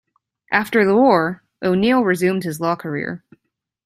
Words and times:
After 0.51 0.83
the 0.83 0.95
war, 0.95 1.43
O'Neal 1.61 2.03
resumed 2.03 2.43
his 2.43 2.59
law 2.59 2.75
career. 2.75 3.23